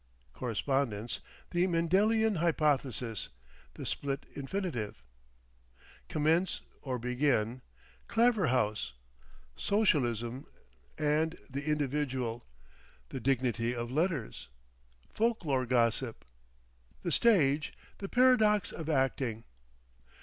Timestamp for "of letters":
13.75-14.47